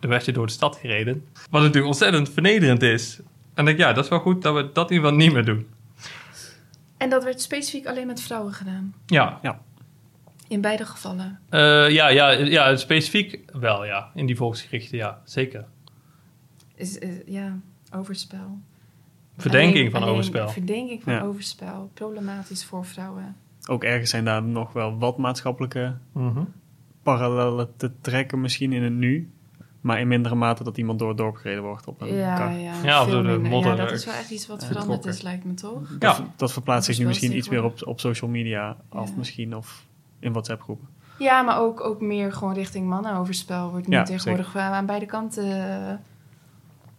[0.00, 1.24] Dan werd je door de stad gereden.
[1.50, 3.16] Wat natuurlijk ontzettend vernederend is.
[3.18, 3.24] En
[3.54, 5.34] dan denk ik, ja, dat is wel goed dat we dat in ieder geval niet
[5.34, 5.66] meer doen.
[6.98, 8.94] En dat werd specifiek alleen met vrouwen gedaan.
[9.06, 9.38] Ja,
[10.48, 11.40] In beide gevallen.
[11.48, 14.10] Eh, ja, ja, ja, specifiek wel, ja.
[14.14, 15.64] In die volksgerichten, ja, zeker.
[16.74, 17.58] Is, is- ja,
[17.94, 18.58] overspel.
[19.36, 20.48] Verdenking Alleen- van alleen overspel.
[20.48, 21.20] Verdenking van Ja.
[21.22, 21.90] overspel.
[21.94, 23.36] Problematisch voor vrouwen.
[23.68, 26.42] Ook ergens zijn daar nog wel wat maatschappelijke Mhm.
[27.02, 29.30] parallellen te trekken misschien in het nu.
[29.80, 32.52] Maar in mindere mate dat iemand door het dorp gereden wordt op een Ja, kar.
[32.52, 35.22] ja, Ja, of door de modder, Ja, dat is wel echt iets wat veranderd is,
[35.22, 35.80] lijkt me toch?
[35.90, 35.96] Ja.
[35.98, 39.04] Dat, dat verplaatst zich nu misschien iets meer op, op social media Ja.
[39.16, 39.56] misschien.
[39.56, 39.86] Of
[40.20, 40.88] in WhatsApp groepen.
[41.18, 45.44] Ja, maar ook, ook meer gewoon richting mannenoverspel wordt nu Ja, tegenwoordig aan beide kanten
[45.88, 45.94] eh,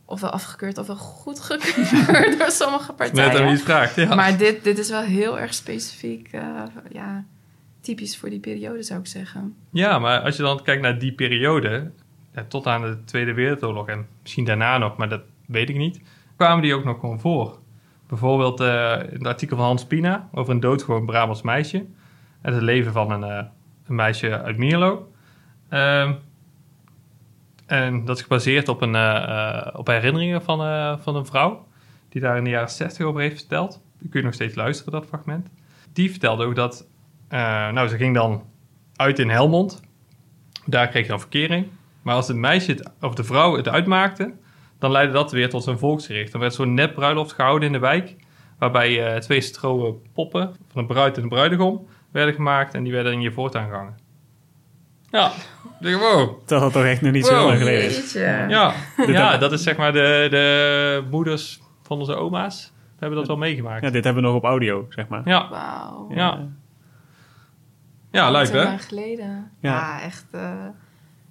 [0.05, 3.49] ofwel afgekeurd ofwel goedgekeurd door sommige Net aan wie partijen.
[3.51, 4.15] het vraagt, ja.
[4.15, 6.41] Maar dit, dit is wel heel erg specifiek, eh,
[6.91, 7.23] ja,
[7.81, 9.55] typisch voor die periode zou ik zeggen.
[9.71, 11.91] Ja, maar als je dan kijkt naar die periode,
[12.47, 16.01] tot aan de Tweede Wereldoorlog en misschien daarna nog, maar dat weet ik niet,
[16.35, 17.59] kwamen die ook nog gewoon voor.
[18.07, 21.85] Bijvoorbeeld in het artikel van Hans Pina over een doodgewoon Brabants meisje.
[22.41, 23.45] En het leven van een, eh,
[23.87, 25.11] een meisje uit Mierlo.
[25.69, 26.13] Ehm,
[27.65, 31.67] en dat is gebaseerd op, een, eh, op herinneringen van, van een vrouw,
[32.09, 33.81] die daar in de jaren 60 over heeft verteld.
[33.99, 35.49] Die kun je nog steeds luisteren, dat fragment.
[35.93, 36.87] Die vertelde ook dat,
[37.29, 38.43] nou, ze ging dan
[38.95, 39.81] uit in Helmond.
[40.65, 41.67] Daar kreeg je dan verkering.
[42.01, 44.33] Maar als het meisje het, of de vrouw het uitmaakte,
[44.79, 46.31] dan leidde dat weer tot een volksgericht.
[46.31, 48.15] Dan werd zo'n nep bruiloft gehouden in de wijk.
[48.57, 52.73] Waarbij eh, twee stroen poppen van een bruid en een bruidegom werden gemaakt.
[52.73, 53.97] En die werden in je voortuin gehangen.
[55.11, 55.31] Ja,
[55.79, 56.39] ik denk wow.
[56.45, 58.13] Dat dat toch echt nog niet zo lang geleden is.
[58.13, 58.73] Ja,
[59.07, 62.73] ja dat is zeg maar de, de moeders van onze oma's.
[62.99, 63.83] hebben dat wel meegemaakt.
[63.83, 65.21] Ja, dit hebben we nog op audio, zeg maar.
[65.25, 66.07] Ja, Wauw.
[66.09, 66.47] Ja.
[68.11, 68.61] ja, Twintig hè?
[68.69, 69.51] jaar geleden.
[69.59, 69.71] Ja.
[69.71, 70.65] Ja, echt eh,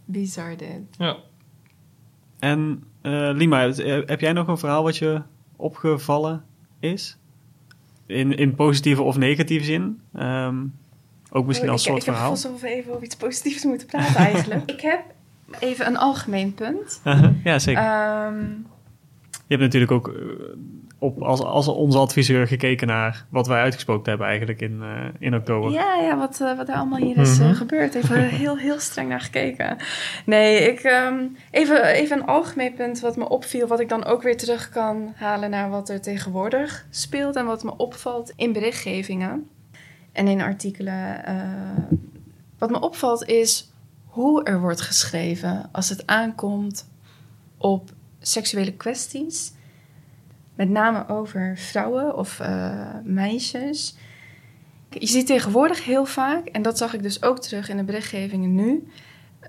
[0.08, 0.80] bizar dit.
[0.98, 1.16] Ja.
[2.38, 5.22] En eh, Lima, eh, heb jij nog een verhaal wat je
[5.56, 6.44] opgevallen
[6.80, 7.18] is?
[8.06, 10.00] In, in positieve of negatieve zin?
[10.14, 10.56] Ehm,
[11.30, 12.22] ook misschien Oh, als ik, soort ik verhaal.
[12.34, 14.70] heb alsof we even over iets positiefs moeten praten eigenlijk.
[14.70, 15.00] ik heb
[15.58, 17.00] even een algemeen punt.
[17.44, 17.82] ja, zeker.
[17.82, 18.40] Ehm,
[19.46, 20.14] Je hebt natuurlijk ook eh,
[20.98, 25.34] op, als, als onze adviseur gekeken naar wat wij uitgesproken hebben eigenlijk in, eh, in
[25.34, 25.70] oktober.
[25.70, 27.54] ja, ja wat, eh, wat er allemaal hier is eh, Mhm.
[27.54, 27.94] gebeurd.
[27.94, 29.76] Even heel, heel streng naar gekeken.
[30.26, 33.66] Nee, ik, ehm, even, even een algemeen punt wat me opviel.
[33.66, 37.36] Wat ik dan ook weer terug kan halen naar wat er tegenwoordig speelt.
[37.36, 39.48] En wat me opvalt in berichtgevingen
[40.12, 41.24] en in artikelen.
[41.24, 41.34] eh,
[42.58, 43.72] wat me opvalt is
[44.04, 46.88] hoe er wordt geschreven als het aankomt
[47.58, 49.52] op seksuele kwesties.
[50.58, 52.70] Met name over vrouwen of eh,
[53.04, 53.96] meisjes.
[54.90, 58.54] Je ziet tegenwoordig heel vaak, en dat zag ik dus ook terug in de berichtgevingen
[58.54, 58.88] nu,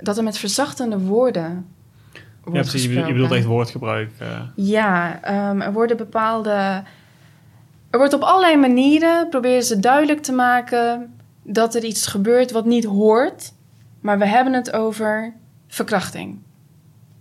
[0.02, 1.66] dat er met verzachtende woorden
[2.14, 2.84] Ja, wordt precies.
[2.84, 3.08] Je bedoelt- gesproken.
[3.08, 4.12] je bedoelt echt woordgebruik.
[4.18, 4.42] eh.
[4.56, 6.84] Ja, ehm, er worden bepaalde.
[7.90, 12.66] Er wordt op allerlei manieren proberen ze duidelijk te maken dat er iets gebeurt wat
[12.66, 13.54] niet hoort,
[14.02, 15.34] maar we hebben het over
[15.68, 16.40] verkrachting.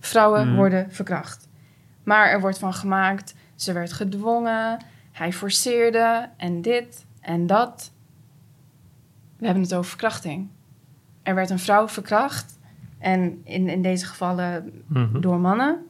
[0.00, 0.56] Vrouwen Mhm.
[0.56, 1.48] worden verkracht.
[2.04, 4.78] Maar er wordt van gemaakt, ze werd gedwongen,
[5.12, 7.90] hij forceerde en dit en dat.
[9.36, 10.48] We hebben het over verkrachting.
[11.22, 12.58] Er werd een vrouw verkracht
[12.98, 15.20] en in, in deze gevallen Mhm.
[15.20, 15.86] door mannen.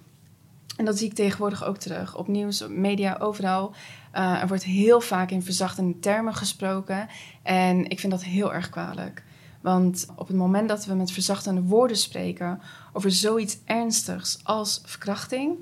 [0.76, 2.16] En dat zie ik tegenwoordig ook terug.
[2.16, 3.74] Op nieuws, op media, overal.
[4.12, 7.08] Eh, er wordt heel vaak in verzachtende termen gesproken.
[7.42, 9.22] En ik vind dat heel erg kwalijk.
[9.60, 12.60] Want op het moment dat we met verzachtende woorden spreken
[12.92, 15.56] over zoiets ernstigs als verkrachting,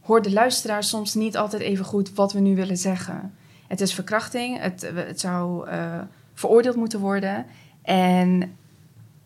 [0.00, 3.34] hoort de luisteraar soms niet altijd even goed wat we nu willen zeggen.
[3.66, 6.00] Het is verkrachting, het, het zou eh,
[6.34, 7.46] veroordeeld moeten worden.
[7.82, 8.56] En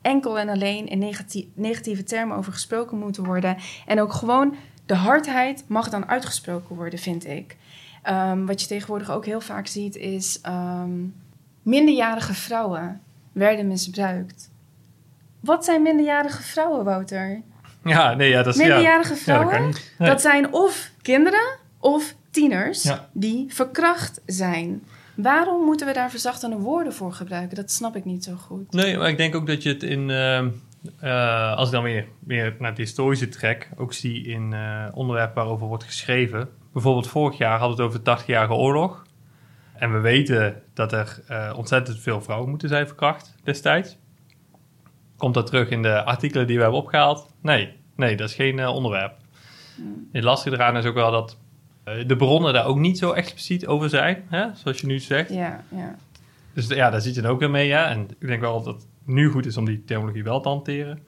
[0.03, 3.57] enkel en alleen in negati- negatieve termen over gesproken moeten worden.
[3.87, 4.55] En ook gewoon
[4.87, 7.57] de hardheid mag dan uitgesproken worden, vind ik.
[8.03, 11.05] Ehm, wat je tegenwoordig ook heel vaak ziet is ehm,
[11.63, 13.01] minderjarige vrouwen
[13.33, 14.51] werden misbruikt.
[15.41, 17.43] Wat zijn minderjarige vrouwen, Wouter?
[17.85, 18.61] Ja, nee, ja, dat is...
[18.61, 19.49] Minderjarige ja, dat vrouwen?
[19.55, 19.95] kan niet.
[19.99, 20.09] Nee.
[20.09, 24.83] Dat zijn of kinderen of tieners die verkracht zijn.
[25.15, 27.57] Waarom moeten we daar verzachtende woorden voor gebruiken?
[27.57, 28.73] Dat snap ik niet zo goed.
[28.73, 30.11] Nee, maar ik denk ook dat je het in...
[30.11, 30.49] ehm,
[31.01, 33.69] eh, als ik dan weer, weer naar het historische trek...
[33.77, 36.49] ook zie in eh, onderwerpen waarover wordt geschreven.
[36.73, 39.07] Bijvoorbeeld vorig jaar hadden we het over de 80-jarige oorlog.
[39.75, 43.97] En we weten dat er eh, ontzettend veel vrouwen moeten zijn verkracht destijds.
[45.17, 47.31] Komt dat terug in de artikelen die we hebben opgehaald?
[47.41, 49.13] Nee, nee dat is geen eh, onderwerp.
[50.13, 51.39] Het lastige eraan is ook wel dat
[51.85, 54.25] eh, de bronnen daar ook niet zo expliciet over zijn.
[54.29, 54.47] Hè?
[54.55, 55.31] Zoals je nu zegt.
[55.31, 55.97] Ja, ja.
[56.53, 57.67] Dus ja, daar zit je dan ook weer mee.
[57.67, 57.89] Ja?
[57.89, 60.99] En ik denk wel dat het nu goed is om die terminologie wel te hanteren.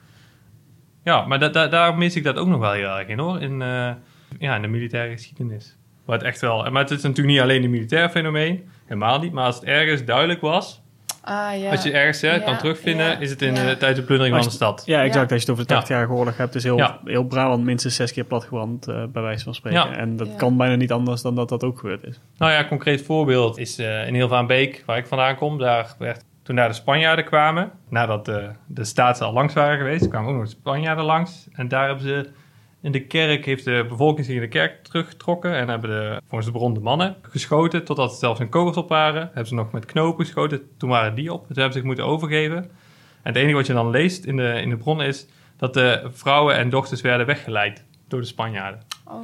[1.04, 3.40] Ja, maar da da daar mis ik dat ook nog wel heel erg in hoor.
[3.40, 3.92] In, eh,
[4.38, 5.76] ja, in de militaire geschiedenis.
[6.06, 6.70] Het echt wel...
[6.70, 8.68] Maar het is natuurlijk niet alleen een militair fenomeen.
[8.84, 9.32] Helemaal niet.
[9.32, 10.82] Maar als het ergens duidelijk was...
[11.28, 11.70] Ah, ja.
[11.70, 13.06] Als je ergens hè, kan terugvinden...
[13.06, 13.64] ja, is het in ja.
[13.66, 14.82] de, tijdens de plundering van de stad.
[14.86, 15.32] Ja, exact.
[15.32, 15.82] Als je het over de Ja.
[15.84, 16.98] 80-jarige oorlog hebt, is heel, Ja.
[17.04, 19.80] heel Brabant minstens zes keer platgebrand, eh bij wijze van spreken.
[19.90, 19.96] Ja.
[19.96, 20.34] En dat Ja.
[20.36, 22.20] kan bijna niet anders dan dat dat ook gebeurd is.
[22.38, 25.58] Nou ja, een concreet voorbeeld is eh in Hilvaanbeek, waar ik vandaan kom.
[25.58, 30.08] Daar werd, toen daar de Spanjaarden kwamen, nadat de, de Staatsen al langs waren geweest,
[30.08, 31.48] kwamen ook nog de Spanjaarden langs.
[31.52, 32.28] En daar hebben ze
[32.82, 35.54] in de kerk, heeft de bevolking zich in de kerk teruggetrokken.
[35.54, 38.88] En hebben de, volgens de bron de mannen geschoten, totdat er zelfs een kogels op
[38.88, 39.20] waren.
[39.22, 41.38] Hebben ze nog met knopen geschoten, toen waren die op.
[41.38, 42.56] Toen hebben ze zich moeten overgeven.
[42.56, 46.08] En het enige wat je dan leest in de, in de bronnen is dat de
[46.12, 48.80] vrouwen en dochters werden weggeleid door de Spanjaarden.
[49.04, 49.14] Oh.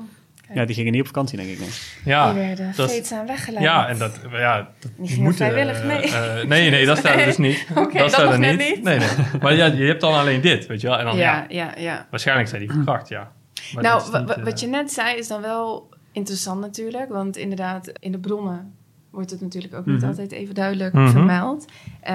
[0.55, 1.59] Ja, die gingen niet op vakantie, denk ik.
[1.59, 1.69] Nee.
[2.05, 3.65] Ja, die werden dat is- vreedzaam weggeleid.
[3.65, 6.01] Ja, en dat, ja, dat Die gingen vrijwillig eh, mee.
[6.01, 7.67] eh, nee, nee, dat staat er dus niet.
[7.75, 8.59] Oké, dat staat er niet.
[8.59, 8.83] niet.
[8.83, 9.09] Nee, nee.
[9.41, 10.99] Maar ja, je hebt dan alleen dit, weet je wel.
[10.99, 12.07] En dan, ja, ja, ja, ja.
[12.11, 13.33] waarschijnlijk zijn die verkracht, ja.
[13.75, 17.09] Maar nou, niet, eh, wat je net zei is dan wel interessant natuurlijk.
[17.09, 18.75] Want inderdaad, in de bronnen
[19.11, 20.07] wordt het natuurlijk ook niet Mhm.
[20.07, 21.11] altijd even duidelijk Mhm.
[21.11, 21.65] vermeld.
[22.01, 22.13] Eh,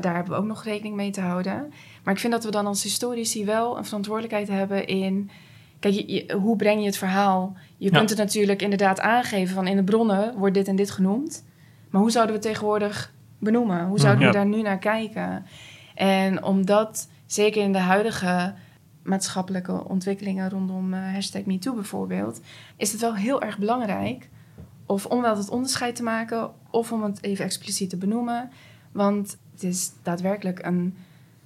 [0.00, 1.72] daar hebben we ook nog rekening mee te houden.
[2.04, 5.30] Maar ik vind dat we dan als historici wel een verantwoordelijkheid hebben in...
[5.78, 7.56] Kijk, je- je- hoe breng je het verhaal?
[7.76, 7.96] Je Ja.
[7.98, 11.44] kunt het natuurlijk inderdaad aangeven van in de bronnen wordt dit en dit genoemd.
[11.90, 13.86] Maar hoe zouden we het tegenwoordig benoemen?
[13.86, 14.26] Hoe zouden Ja.
[14.30, 15.46] we daar nu naar kijken?
[15.94, 18.54] En omdat, zeker in de huidige
[19.08, 22.40] maatschappelijke ontwikkelingen rondom eh, hashtag MeToo bijvoorbeeld,
[22.76, 24.28] is het wel heel erg belangrijk
[24.86, 28.50] of om wel het onderscheid te maken of om het even expliciet te benoemen.
[28.92, 30.94] Want het is daadwerkelijk een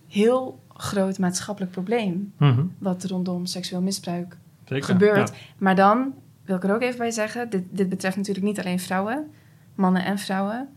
[0.09, 4.85] heel groot maatschappelijk probleem mhm, wat rondom seksueel misbruik zeker.
[4.85, 5.29] gebeurt.
[5.29, 5.35] ja.
[5.59, 8.81] Maar dan wil ik er ook even bij zeggen, dit, dit betreft natuurlijk niet alleen
[8.81, 9.31] vrouwen,
[9.75, 10.69] mannen en vrouwen.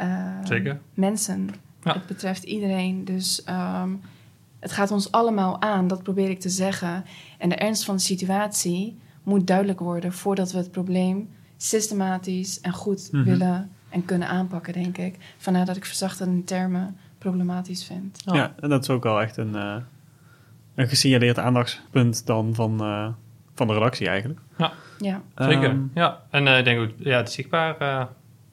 [0.00, 0.80] Uh, Zeker.
[0.94, 1.48] Mensen.
[1.82, 1.92] Ja.
[1.92, 3.04] Het betreft iedereen.
[3.04, 3.90] Dus ehm,
[4.60, 7.04] het gaat ons allemaal aan, dat probeer ik te zeggen.
[7.38, 12.72] En de ernst van de situatie moet duidelijk worden voordat we het probleem systematisch en
[12.72, 13.24] goed Mhm.
[13.24, 15.16] willen en kunnen aanpakken, denk ik.
[15.36, 18.22] Vandaar dat ik verzachtende termen problematisch vind.
[18.26, 18.34] Oh.
[18.34, 19.76] Ja, en dat is ook wel echt een, eh,
[20.74, 23.08] een gesignaleerd aandachtspunt dan van, eh,
[23.54, 24.40] van de redactie eigenlijk.
[24.98, 25.68] Ja, Zeker.
[25.70, 28.04] Ehm, ja, en eh, ik denk ook ja, het zichtbaar eh,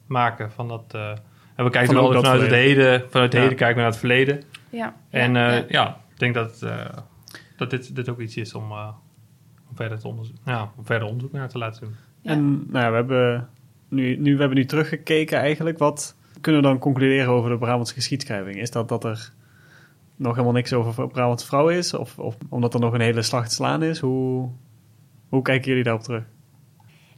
[0.06, 0.82] maken van dat.
[0.90, 1.10] eh,
[1.54, 3.38] en we kijken ook dat vanuit het heden, vanuit het Ja.
[3.40, 4.42] heden kijken we naar het verleden.
[4.76, 4.96] Ja.
[5.10, 5.64] En ja, eh, ja.
[5.68, 6.00] ja.
[6.12, 6.86] ik denk dat, eh,
[7.56, 8.88] dat dit, dit ook iets is om, eh,
[9.68, 11.94] om, verder te ja, om verder onderzoek naar te laten doen.
[12.20, 12.30] Ja.
[12.30, 13.48] En nou ja, we hebben
[13.88, 15.78] nu, nu, we hebben nu teruggekeken eigenlijk.
[15.78, 18.56] Wat kunnen we dan concluderen over de Brabantse geschiedschrijving?
[18.56, 19.32] Is dat dat er
[20.16, 21.94] nog helemaal niks over Brabantse vrouw is?
[21.94, 23.98] Of, of omdat er nog een hele slag te slaan is?
[23.98, 24.50] Hoe,
[25.28, 26.24] hoe kijken jullie daarop terug?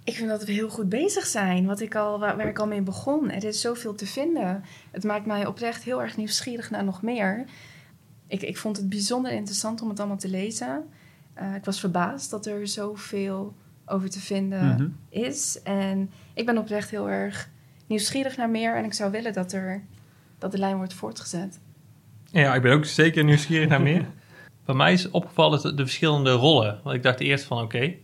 [0.08, 2.66] Ik vind dat we heel goed bezig zijn, wat ik al, waar, waar ik al
[2.66, 3.30] mee begon.
[3.30, 4.64] Er is zoveel te vinden.
[4.90, 7.44] Het maakt mij oprecht heel erg nieuwsgierig naar nog meer.
[8.26, 10.84] Ik, ik vond het bijzonder interessant om het allemaal te lezen.
[11.34, 13.54] Eh, ik was verbaasd dat er zoveel
[13.86, 14.88] over te vinden Mhm.
[15.08, 15.62] is.
[15.62, 17.48] En ik ben oprecht heel erg
[17.86, 18.76] nieuwsgierig naar meer.
[18.76, 19.84] En ik zou willen dat, er,
[20.38, 21.60] dat de lijn wordt voortgezet.
[22.24, 24.06] Ja, ik ben ook zeker nieuwsgierig naar meer.
[24.64, 26.80] Bij mij is opgevallen de, de verschillende rollen.
[26.82, 27.94] Want ik dacht eerst van oké,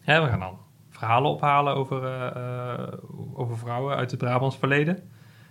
[0.00, 0.58] hè, we gaan dan
[1.04, 2.92] verhalen ophalen over, eh, eh,
[3.34, 4.98] over vrouwen uit het Brabants verleden.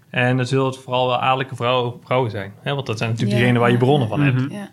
[0.10, 2.54] En dan zullen het vooral wel adellijke vrouwen, vrouwen zijn.
[2.62, 4.16] Hè, want dat zijn natuurlijk Ja, degenen waar je bronnen ja.
[4.16, 4.42] van hebt.
[4.42, 4.54] Mhm.
[4.54, 4.72] Ja.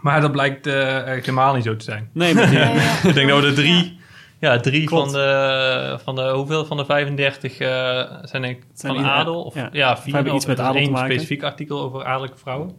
[0.00, 2.10] Maar dat blijkt eh, helemaal niet zo te zijn.
[2.12, 2.96] Nee, Ja, ja.
[3.08, 3.98] ik denk dat we er drie,
[4.38, 5.10] ja, drie Klopt.
[5.10, 7.68] van de, van de, hoeveel van de 35 eh,
[8.22, 9.42] zijn ik Zijn van adel?
[9.42, 9.96] Of, ja.
[9.96, 10.14] vier.
[10.14, 11.12] hebben of iets met adel te één maken.
[11.12, 12.70] specifiek artikel over adellijke vrouwen.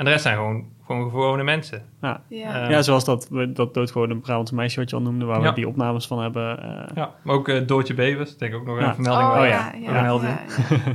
[0.00, 1.82] En de rest zijn gewoon, gewoon gewone mensen.
[2.02, 2.22] ja.
[2.28, 2.62] Ja.
[2.64, 5.48] Eh, ja, zoals dat, dat doodgewone Brabantse meisje wat je al noemde, waar Ja.
[5.48, 6.62] we die opnames van hebben.
[6.62, 8.88] eh, Ja, maar ook eh, Doortje Bevers, denk ik ook nog Ja.
[8.88, 9.30] een vermelding.
[9.30, 9.72] Oh, ja.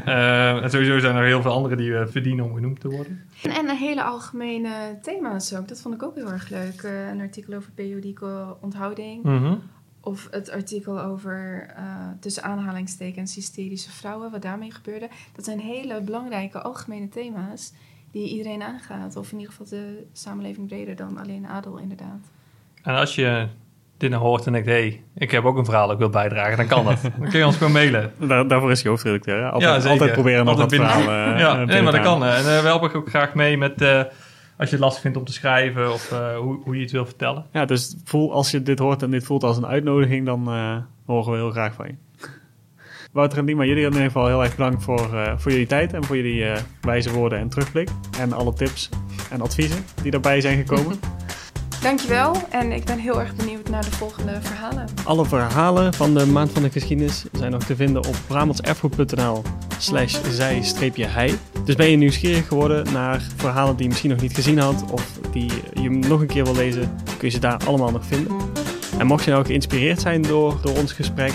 [0.05, 3.21] Eh, en sowieso zijn er heel veel andere die verdienen om genoemd te worden.
[3.43, 4.69] En, en een hele algemene
[5.01, 5.67] thema's ook.
[5.67, 6.83] Dat vond ik ook heel erg leuk.
[7.11, 9.23] Een artikel over periodieke onthouding.
[9.23, 9.55] Mhm.
[10.01, 11.83] Of het artikel over eh,
[12.19, 15.07] tussen aanhalingstekens hysterische vrouwen, wat daarmee gebeurde.
[15.35, 17.73] Dat zijn hele belangrijke algemene thema's
[18.15, 19.15] die iedereen aangaat.
[19.15, 22.31] Of in ieder geval de samenleving breder dan alleen adel, inderdaad.
[22.83, 23.47] En als je
[23.97, 26.09] dit nou hoort en denkt, hé, hey, ik heb ook een verhaal dat ik wil
[26.09, 27.01] bijdragen, dan kan dat.
[27.19, 28.11] dan kun je ons gewoon mailen.
[28.19, 29.37] daar, daarvoor is je hoofdredacteur.
[29.37, 29.49] Hè?
[29.49, 29.91] Altijd, Ja, zeker.
[29.91, 31.05] altijd proberen nog Altijd wat eh,
[31.39, 32.23] ja, nee, maar te dat kan.
[32.25, 34.03] En eh, we helpen ook graag mee met, eh,
[34.57, 37.05] als je het lastig vindt om te schrijven of eh, hoe, hoe je het wil
[37.05, 37.45] vertellen.
[37.51, 40.77] Ja, dus voel, als je dit hoort en dit voelt als een uitnodiging, dan eh,
[41.05, 41.95] horen we heel graag van je.
[43.15, 45.93] Wouter en Dima, jullie in ieder geval heel erg bedankt voor, eh, voor jullie tijd
[45.93, 47.89] en voor jullie eh, wijze woorden en terugblik.
[48.19, 48.89] En alle tips
[49.31, 50.99] en adviezen die daarbij zijn gekomen.
[51.81, 54.87] Dankjewel en ik ben heel erg benieuwd naar de volgende verhalen.
[55.03, 59.41] Alle verhalen van de Maand van de Geschiedenis zijn nog te vinden op brabantserfgoed.nl
[59.77, 61.33] slash zij-hij.
[61.65, 65.19] Dus ben je nieuwsgierig geworden naar verhalen die je misschien nog niet gezien had of
[65.31, 68.37] die je nog een keer wil lezen, kun je ze daar allemaal nog vinden.
[68.97, 71.33] En mocht je nou geïnspireerd zijn door, door ons gesprek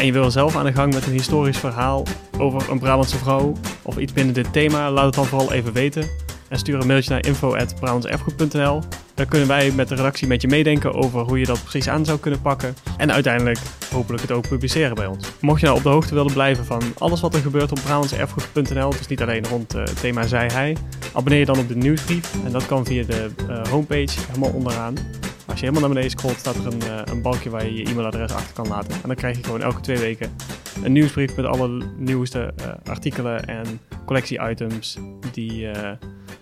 [0.00, 2.02] en je wil zelf aan de gang met een historisch verhaal
[2.38, 6.08] over een Brabantse vrouw of iets binnen dit thema, laat het dan vooral even weten.
[6.48, 8.82] En stuur een mailtje naar info.brabantserfgoed.nl.
[9.14, 12.04] Daar kunnen wij met de redactie met je meedenken over hoe je dat precies aan
[12.04, 12.74] zou kunnen pakken.
[12.96, 13.58] En uiteindelijk
[13.92, 15.32] hopelijk het ook publiceren bij ons.
[15.40, 18.90] Mocht je nou op de hoogte willen blijven van alles wat er gebeurt op brabantserfgoed.nl,
[18.90, 20.76] dus niet alleen rond eh, het thema zij hij,
[21.12, 22.34] abonneer je dan op de nieuwsbrief.
[22.44, 24.94] En dat kan via de eh, homepage helemaal onderaan.
[25.50, 27.90] Als je helemaal naar beneden scrolt, staat er een, eh, een balkje waar je je
[27.90, 28.92] e-mailadres achter kan laten.
[28.92, 30.32] En dan krijg je gewoon elke twee weken
[30.84, 34.98] een nieuwsbrief met alle nieuwste eh, artikelen en collectie-items
[35.32, 35.92] die, eh,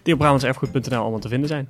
[0.02, 1.68] die op brabantserfgoed.nl allemaal te vinden zijn.